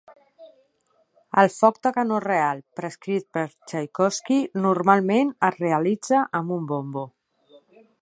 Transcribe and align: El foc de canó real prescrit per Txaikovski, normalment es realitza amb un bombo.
El 1.41 1.49
foc 1.55 1.77
de 1.87 1.91
canó 1.97 2.17
real 2.25 2.63
prescrit 2.79 3.29
per 3.37 3.45
Txaikovski, 3.53 4.41
normalment 4.67 5.33
es 5.51 5.63
realitza 5.67 6.27
amb 6.41 6.61
un 6.61 6.71
bombo. 6.75 7.11